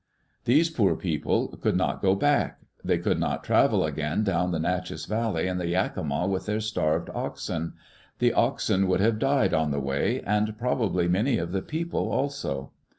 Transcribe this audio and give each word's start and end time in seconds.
These 0.45 0.71
poor 0.71 0.95
people 0.95 1.49
could 1.61 1.77
not 1.77 2.01
go 2.01 2.15
back. 2.15 2.59
They 2.83 2.97
could 2.97 3.19
not 3.19 3.43
travel 3.43 3.85
again 3.85 4.23
down 4.23 4.49
the 4.49 4.57
Nachess 4.57 5.05
Valley 5.07 5.45
and 5.45 5.59
the 5.61 5.67
Yakima 5.67 6.25
with 6.25 6.47
their 6.47 6.59
starved 6.59 7.11
oxen. 7.13 7.73
The 8.17 8.33
oxen 8.33 8.87
would 8.87 8.99
have 8.99 9.19
died 9.19 9.53
on 9.53 9.69
the 9.69 9.79
way, 9.79 10.19
and 10.21 10.57
probably 10.57 11.07
many 11.07 11.37
of 11.37 11.51
the 11.51 11.61
people 11.61 12.11
also. 12.11 12.71